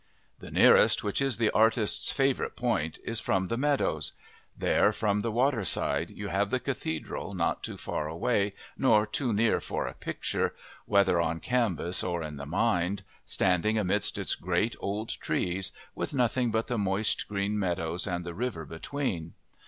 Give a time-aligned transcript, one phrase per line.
[0.39, 4.13] The nearest, which is the artist's favourite point, is from the meadows;
[4.57, 9.59] there, from the waterside, you have the cathedral not too far away nor too near
[9.59, 10.55] for a picture,
[10.87, 16.49] whether on canvas or in the mind, standing amidst its great old trees, with nothing
[16.49, 19.33] but the moist green meadows and the river between.